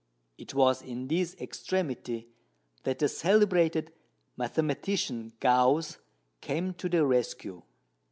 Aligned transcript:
It 0.35 0.55
was 0.55 0.81
in 0.81 1.09
this 1.09 1.35
extremity 1.39 2.27
that 2.85 2.97
the 2.97 3.07
celebrated 3.07 3.93
mathematician 4.35 5.33
Gauss 5.39 5.99
came 6.41 6.73
to 6.73 6.89
the 6.89 7.05
rescue. 7.05 7.61